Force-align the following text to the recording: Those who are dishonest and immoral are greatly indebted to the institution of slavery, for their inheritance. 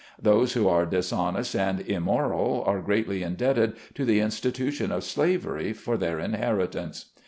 Those 0.19 0.53
who 0.53 0.67
are 0.67 0.87
dishonest 0.87 1.55
and 1.55 1.79
immoral 1.79 2.63
are 2.65 2.81
greatly 2.81 3.21
indebted 3.21 3.75
to 3.93 4.03
the 4.03 4.19
institution 4.19 4.91
of 4.91 5.03
slavery, 5.03 5.73
for 5.73 5.95
their 5.95 6.17
inheritance. 6.19 7.11